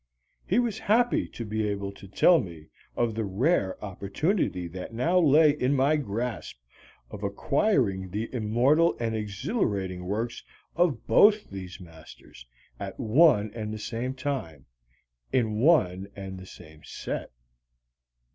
[0.47, 5.19] He was happy to be able to tell me of the rare opportunity that now
[5.19, 6.57] lay in my grasp
[7.11, 10.43] of acquiring the immortal and exhilarating works
[10.75, 12.47] of both these masters
[12.79, 14.65] at one and the same time
[15.31, 17.29] in one and the same set.